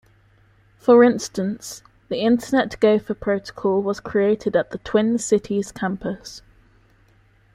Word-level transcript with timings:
For 0.79 1.03
instance, 1.03 1.83
the 2.09 2.21
Internet 2.21 2.79
Gopher 2.79 3.13
protocol 3.13 3.83
was 3.83 3.99
created 3.99 4.55
at 4.55 4.71
the 4.71 4.79
Twin 4.79 5.19
Cities 5.19 5.71
campus. 5.71 6.41